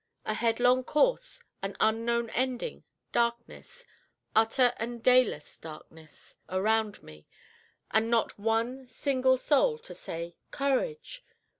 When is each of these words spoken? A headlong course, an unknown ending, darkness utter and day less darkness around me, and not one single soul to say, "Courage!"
A 0.25 0.33
headlong 0.33 0.83
course, 0.83 1.39
an 1.61 1.77
unknown 1.79 2.31
ending, 2.31 2.85
darkness 3.11 3.85
utter 4.35 4.73
and 4.77 5.03
day 5.03 5.23
less 5.23 5.59
darkness 5.59 6.37
around 6.49 7.03
me, 7.03 7.27
and 7.91 8.09
not 8.09 8.39
one 8.39 8.87
single 8.87 9.37
soul 9.37 9.77
to 9.77 9.93
say, 9.93 10.37
"Courage!" 10.49 11.23